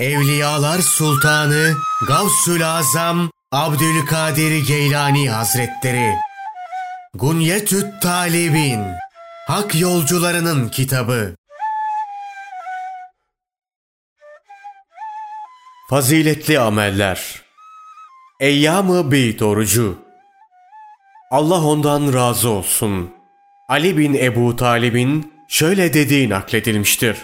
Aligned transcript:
Evliyalar 0.00 0.78
Sultanı 0.78 1.74
Gavsül 2.06 2.66
Azam 2.66 3.30
Abdülkadir 3.52 4.66
Geylani 4.66 5.30
Hazretleri 5.30 6.12
Gunyetüt 7.14 8.02
Talibin 8.02 8.80
Hak 9.46 9.80
Yolcularının 9.80 10.68
Kitabı 10.68 11.34
Faziletli 15.90 16.58
Ameller 16.58 17.42
Eyyam-ı 18.40 19.12
Beyt 19.12 19.42
Orucu 19.42 19.98
Allah 21.30 21.64
ondan 21.64 22.12
razı 22.14 22.48
olsun. 22.48 23.14
Ali 23.68 23.98
bin 23.98 24.14
Ebu 24.14 24.56
Talib'in 24.56 25.32
şöyle 25.48 25.94
dediği 25.94 26.30
nakledilmiştir. 26.30 27.16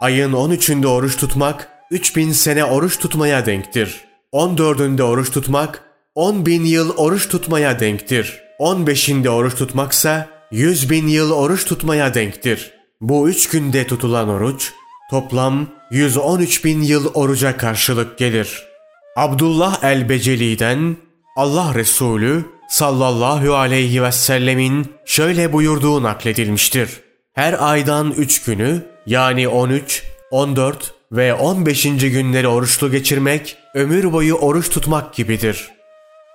Ayın 0.00 0.32
13'ünde 0.32 0.86
oruç 0.86 1.16
tutmak 1.16 1.77
3000 1.90 2.32
sene 2.32 2.64
oruç 2.64 2.98
tutmaya 2.98 3.46
denktir. 3.46 4.04
14'ünde 4.32 5.02
oruç 5.02 5.30
tutmak 5.30 5.82
10 6.14 6.46
bin 6.46 6.64
yıl 6.64 6.96
oruç 6.96 7.28
tutmaya 7.28 7.80
denktir. 7.80 8.40
15'inde 8.60 9.28
oruç 9.28 9.54
tutmaksa 9.54 10.28
100 10.50 10.90
bin 10.90 11.06
yıl 11.06 11.30
oruç 11.30 11.64
tutmaya 11.64 12.14
denktir. 12.14 12.72
Bu 13.00 13.28
üç 13.28 13.48
günde 13.48 13.86
tutulan 13.86 14.28
oruç 14.28 14.72
toplam 15.10 15.66
113 15.90 16.64
bin 16.64 16.82
yıl 16.82 17.14
oruca 17.14 17.56
karşılık 17.56 18.18
gelir. 18.18 18.64
Abdullah 19.16 19.84
el-Beceli'den 19.84 20.96
Allah 21.36 21.74
Resulü 21.74 22.44
sallallahu 22.68 23.54
aleyhi 23.54 24.02
ve 24.02 24.12
sellemin 24.12 24.92
şöyle 25.04 25.52
buyurduğu 25.52 26.02
nakledilmiştir. 26.02 26.90
Her 27.32 27.70
aydan 27.70 28.10
üç 28.10 28.42
günü 28.42 28.82
yani 29.06 29.48
13, 29.48 30.04
14 30.30 30.97
ve 31.12 31.34
15. 31.34 31.82
günleri 31.82 32.48
oruçlu 32.48 32.90
geçirmek 32.90 33.56
ömür 33.74 34.12
boyu 34.12 34.34
oruç 34.34 34.70
tutmak 34.70 35.14
gibidir. 35.14 35.68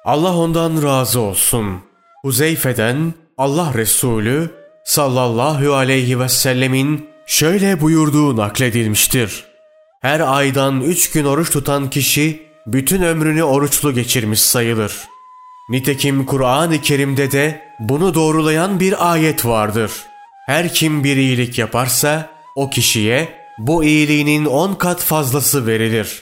Allah 0.06 0.38
ondan 0.38 0.84
razı 0.84 1.20
olsun. 1.20 1.82
Huzeyfe'den 2.22 3.14
Allah 3.38 3.74
Resulü 3.74 4.52
sallallahu 4.86 5.74
aleyhi 5.74 6.20
ve 6.20 6.30
sellemin 6.30 7.10
şöyle 7.26 7.82
buyurduğu 7.82 8.38
nakledilmiştir. 8.38 9.44
Her 10.02 10.20
aydan 10.20 10.82
üç 10.82 11.12
gün 11.12 11.26
oruç 11.26 11.52
tutan 11.52 11.90
kişi 11.90 12.44
bütün 12.68 13.02
ömrünü 13.02 13.44
oruçlu 13.44 13.94
geçirmiş 13.94 14.42
sayılır. 14.42 14.94
Nitekim 15.70 16.26
Kur'an-ı 16.26 16.82
Kerim'de 16.82 17.32
de 17.32 17.62
bunu 17.80 18.14
doğrulayan 18.14 18.80
bir 18.80 19.12
ayet 19.12 19.46
vardır. 19.46 19.92
Her 20.46 20.74
kim 20.74 21.04
bir 21.04 21.18
iyilik 21.18 21.60
yaparsa 21.60 22.30
o 22.56 22.70
kişiye 22.70 23.43
bu 23.58 23.84
iyiliğinin 23.84 24.46
on 24.46 24.74
kat 24.74 25.02
fazlası 25.02 25.68
verilir. 25.68 26.22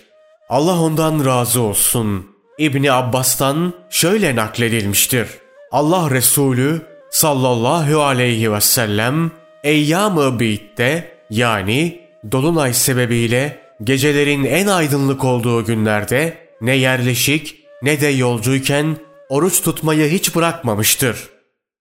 Allah 0.49 0.81
ondan 0.81 1.25
razı 1.25 1.61
olsun. 1.61 2.27
İbni 2.57 2.91
Abbas'tan 2.91 3.73
şöyle 3.89 4.35
nakledilmiştir. 4.35 5.27
Allah 5.71 6.11
Resulü 6.11 6.81
sallallahu 7.09 8.01
aleyhi 8.01 8.53
ve 8.53 8.61
sellem 8.61 9.31
Eyyam-ı 9.63 10.39
Bid'de 10.39 11.11
yani 11.29 12.01
Dolunay 12.31 12.73
sebebiyle 12.73 13.59
gecelerin 13.83 14.43
en 14.43 14.67
aydınlık 14.67 15.23
olduğu 15.23 15.65
günlerde 15.65 16.37
ne 16.61 16.75
yerleşik 16.75 17.55
ne 17.81 18.01
de 18.01 18.07
yolcuyken 18.07 18.97
oruç 19.29 19.61
tutmayı 19.61 20.09
hiç 20.09 20.35
bırakmamıştır. 20.35 21.29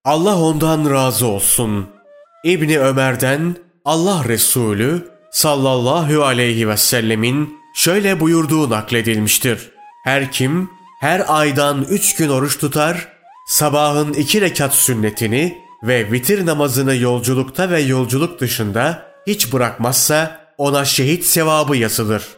Allah 0.05 0.41
ondan 0.43 0.91
razı 0.91 1.27
olsun. 1.27 1.87
İbni 2.45 2.79
Ömer'den 2.79 3.57
Allah 3.85 4.25
Resulü 4.29 5.10
sallallahu 5.33 6.25
aleyhi 6.25 6.69
ve 6.69 6.77
sellemin 6.77 7.59
şöyle 7.75 8.21
buyurduğu 8.21 8.71
nakledilmiştir. 8.71 9.71
Her 10.05 10.33
kim 10.33 10.71
her 11.01 11.25
aydan 11.29 11.87
üç 11.91 12.17
gün 12.17 12.29
oruç 12.29 12.59
tutar, 12.59 13.09
sabahın 13.47 14.13
iki 14.13 14.41
rekat 14.41 14.75
sünnetini 14.75 15.59
ve 15.83 16.13
vitir 16.13 16.47
namazını 16.47 16.97
yolculukta 16.97 17.71
ve 17.71 17.81
yolculuk 17.81 18.41
dışında 18.41 19.03
hiç 19.27 19.53
bırakmazsa 19.53 20.41
ona 20.59 20.85
şehit 20.85 21.27
sevabı 21.27 21.77
yazılır. 21.77 22.29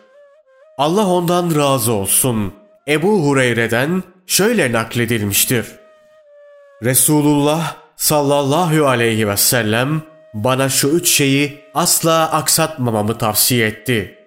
Allah 0.78 1.06
ondan 1.06 1.56
razı 1.56 1.92
olsun. 1.92 2.54
Ebu 2.88 3.26
Hureyre'den 3.26 4.02
şöyle 4.26 4.72
nakledilmiştir. 4.72 5.66
Resulullah 6.84 7.76
sallallahu 7.96 8.86
aleyhi 8.86 9.28
ve 9.28 9.36
sellem 9.36 10.02
bana 10.34 10.68
şu 10.68 10.88
üç 10.88 11.08
şeyi 11.08 11.60
asla 11.74 12.32
aksatmamamı 12.32 13.18
tavsiye 13.18 13.66
etti. 13.66 14.18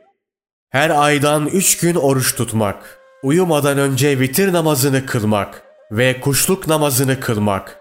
Her 0.70 0.90
aydan 0.90 1.48
üç 1.48 1.78
gün 1.78 1.96
oruç 1.96 2.36
tutmak, 2.36 3.00
uyumadan 3.24 3.78
önce 3.78 4.20
vitir 4.20 4.54
namazını 4.54 5.06
kılmak 5.06 5.64
ve 5.92 6.20
kuşluk 6.22 6.68
namazını 6.68 7.20
kılmak. 7.20 7.80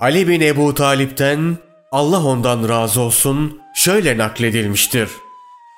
Ali 0.00 0.28
bin 0.28 0.40
Ebu 0.40 0.74
Talip'ten 0.74 1.56
Allah 1.92 2.24
ondan 2.24 2.68
razı 2.68 3.00
olsun 3.00 3.60
şöyle 3.74 4.18
nakledilmiştir. 4.18 5.10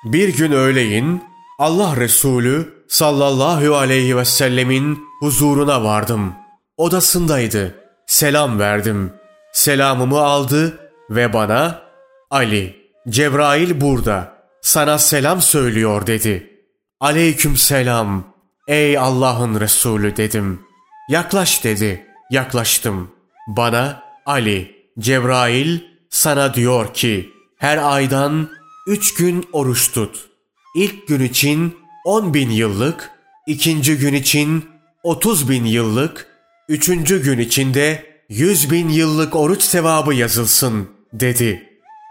Bir 0.03 0.37
gün 0.37 0.51
öğleyin 0.51 1.23
Allah 1.59 1.97
Resulü 1.97 2.73
sallallahu 2.89 3.75
aleyhi 3.75 4.17
ve 4.17 4.25
sellemin 4.25 4.99
huzuruna 5.19 5.83
vardım. 5.83 6.33
Odasındaydı. 6.77 7.75
Selam 8.07 8.59
verdim. 8.59 9.13
Selamımı 9.53 10.19
aldı 10.19 10.90
ve 11.11 11.33
bana 11.33 11.81
Ali, 12.29 12.75
Cebrail 13.09 13.81
burada. 13.81 14.41
Sana 14.61 14.97
selam 14.97 15.41
söylüyor 15.41 16.07
dedi. 16.07 16.59
Aleyküm 16.99 17.57
selam. 17.57 18.33
Ey 18.67 18.97
Allah'ın 18.97 19.59
Resulü 19.59 20.17
dedim. 20.17 20.61
Yaklaş 21.09 21.63
dedi. 21.63 22.05
Yaklaştım. 22.31 23.11
Bana 23.47 24.03
Ali, 24.25 24.75
Cebrail 24.99 25.79
sana 26.09 26.53
diyor 26.53 26.93
ki 26.93 27.29
her 27.57 27.77
aydan 27.77 28.49
üç 28.87 29.13
gün 29.13 29.45
oruç 29.53 29.91
tut. 29.91 30.29
İlk 30.75 31.07
gün 31.07 31.19
için 31.23 31.77
on 32.05 32.33
bin 32.33 32.49
yıllık, 32.49 33.11
ikinci 33.47 33.97
gün 33.97 34.13
için 34.13 34.69
otuz 35.03 35.49
bin 35.49 35.65
yıllık, 35.65 36.27
üçüncü 36.69 37.23
gün 37.23 37.39
içinde 37.39 38.05
yüz 38.29 38.71
bin 38.71 38.89
yıllık 38.89 39.35
oruç 39.35 39.61
sevabı 39.61 40.13
yazılsın 40.13 41.00
dedi. 41.13 41.69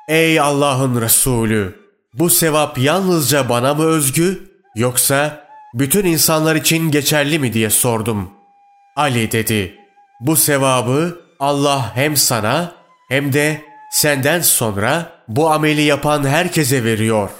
Ey 0.08 0.40
Allah'ın 0.40 1.00
Resulü! 1.00 1.80
Bu 2.14 2.30
sevap 2.30 2.78
yalnızca 2.78 3.48
bana 3.48 3.74
mı 3.74 3.84
özgü 3.84 4.50
yoksa 4.74 5.46
bütün 5.74 6.04
insanlar 6.04 6.56
için 6.56 6.90
geçerli 6.90 7.38
mi 7.38 7.52
diye 7.52 7.70
sordum. 7.70 8.30
Ali 8.96 9.32
dedi. 9.32 9.74
Bu 10.20 10.36
sevabı 10.36 11.20
Allah 11.40 11.96
hem 11.96 12.16
sana 12.16 12.72
hem 13.08 13.32
de 13.32 13.62
senden 13.92 14.40
sonra 14.40 15.12
bu 15.28 15.50
ameli 15.50 15.82
yapan 15.82 16.26
herkese 16.26 16.84
veriyor. 16.84 17.30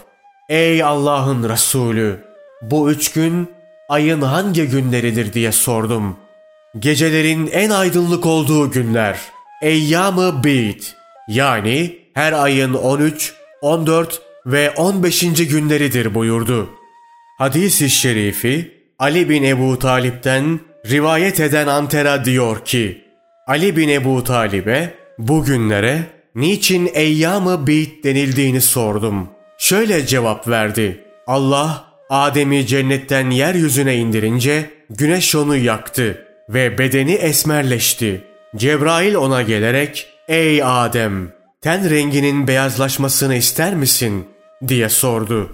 Ey 0.49 0.83
Allah'ın 0.83 1.49
Resulü! 1.49 2.25
Bu 2.63 2.91
üç 2.91 3.13
gün 3.13 3.51
ayın 3.89 4.23
hangi 4.23 4.67
günleridir 4.67 5.33
diye 5.33 5.53
sordum. 5.53 6.17
Gecelerin 6.79 7.47
en 7.47 7.71
aydınlık 7.71 8.27
olduğu 8.27 8.71
günler. 8.71 9.19
Eyyam-ı 9.63 10.45
Bid 10.45 10.83
yani 11.29 11.99
her 12.15 12.33
ayın 12.33 12.75
13, 12.75 13.35
14 13.63 14.23
ve 14.47 14.71
15. 14.71 15.21
günleridir 15.49 16.15
buyurdu. 16.15 16.71
Hadis-i 17.39 17.91
şerifi 17.91 18.81
Ali 18.99 19.29
bin 19.29 19.43
Ebu 19.43 19.79
Talip'ten 19.79 20.61
rivayet 20.91 21.41
eden 21.41 21.67
Antera 21.67 22.25
diyor 22.25 22.65
ki 22.65 23.05
Ali 23.47 23.77
bin 23.77 23.89
Ebu 23.89 24.25
Talib'e 24.25 24.95
bu 25.19 25.45
günlere 25.45 26.03
niçin 26.35 26.91
Eyyam-ı 26.95 27.67
Bid 27.67 28.05
denildiğini 28.05 28.61
sordum. 28.61 29.29
Şöyle 29.59 30.07
cevap 30.07 30.49
verdi. 30.49 31.05
Allah 31.27 31.85
Adem'i 32.11 32.67
cennetten 32.67 33.31
yeryüzüne 33.31 33.97
indirince 33.97 34.71
güneş 34.91 35.35
onu 35.35 35.57
yaktı 35.57 36.27
ve 36.49 36.79
bedeni 36.79 37.13
esmerleşti. 37.13 38.21
Cebrail 38.57 39.15
ona 39.15 39.43
gelerek 39.43 40.07
''Ey 40.31 40.63
Adem, 40.65 41.33
ten 41.61 41.91
renginin 41.91 42.47
beyazlaşmasını 42.47 43.35
ister 43.35 43.75
misin?'' 43.75 44.27
diye 44.69 44.89
sordu. 44.89 45.51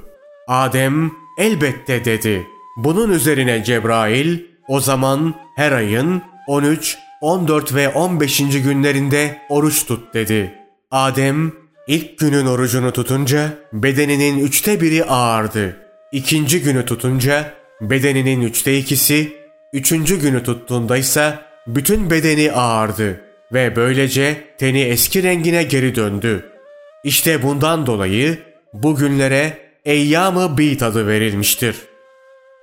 Adem 0.48 1.12
elbette 1.38 2.04
dedi. 2.04 2.46
Bunun 2.76 3.10
üzerine 3.10 3.64
Cebrail 3.64 4.38
o 4.68 4.80
zaman 4.80 5.34
her 5.56 5.72
ayın 5.72 6.22
13, 6.46 6.98
14 7.20 7.74
ve 7.74 7.88
15. 7.88 8.38
günlerinde 8.38 9.38
oruç 9.48 9.86
tut 9.86 10.14
dedi. 10.14 10.54
Adem 10.90 11.52
ilk 11.88 12.18
günün 12.18 12.46
orucunu 12.46 12.92
tutunca 12.92 13.48
bedeninin 13.72 14.38
üçte 14.38 14.80
biri 14.80 15.04
ağardı. 15.04 15.76
İkinci 16.12 16.62
günü 16.62 16.84
tutunca 16.84 17.52
bedeninin 17.80 18.40
üçte 18.40 18.78
ikisi, 18.78 19.32
üçüncü 19.72 20.20
günü 20.20 20.42
tuttuğunda 20.42 20.96
ise 20.96 21.38
bütün 21.66 22.10
bedeni 22.10 22.52
ağardı 22.52 23.25
ve 23.52 23.76
böylece 23.76 24.36
teni 24.58 24.80
eski 24.80 25.22
rengine 25.22 25.62
geri 25.62 25.94
döndü. 25.94 26.52
İşte 27.04 27.42
bundan 27.42 27.86
dolayı 27.86 28.38
bugünlere 28.72 29.58
Eyyam-ı 29.84 30.58
Bid 30.58 30.80
adı 30.80 31.06
verilmiştir. 31.06 31.76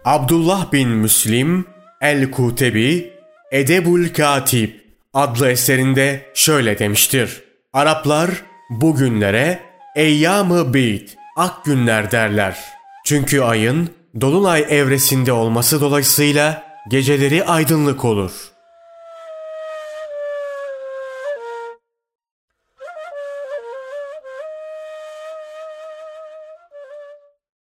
Abdullah 0.06 0.72
bin 0.72 0.90
Müslim 0.90 1.66
El-Kutebi 2.02 3.14
Edebul 3.52 4.08
Katib 4.08 4.70
adlı 5.14 5.50
eserinde 5.50 6.26
şöyle 6.34 6.80
demiştir. 6.80 7.44
Araplar 7.74 8.30
bu 8.70 8.96
günlere 8.96 9.60
Eyyam-ı 9.96 10.74
Bid, 10.74 11.10
ak 11.38 11.66
günler 11.66 12.12
derler. 12.12 12.60
Çünkü 13.06 13.42
ayın 13.42 13.90
dolunay 14.22 14.66
evresinde 14.70 15.32
olması 15.32 15.82
dolayısıyla 15.82 16.64
geceleri 16.90 17.44
aydınlık 17.44 18.06
olur. 18.06 18.53